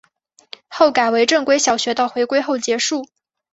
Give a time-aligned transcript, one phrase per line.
[0.67, 3.07] 后改为正规小学到回归后结束。